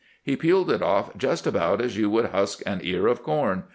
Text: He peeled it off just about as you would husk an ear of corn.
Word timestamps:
He 0.23 0.35
peeled 0.35 0.71
it 0.71 0.81
off 0.81 1.15
just 1.15 1.45
about 1.45 1.79
as 1.79 1.95
you 1.95 2.09
would 2.09 2.31
husk 2.31 2.63
an 2.65 2.79
ear 2.81 3.05
of 3.05 3.21
corn. 3.21 3.65